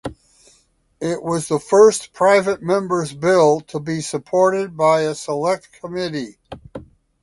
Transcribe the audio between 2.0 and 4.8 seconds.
Private Member's Bill to be supported